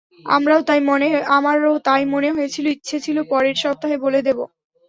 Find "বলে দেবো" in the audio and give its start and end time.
4.05-4.43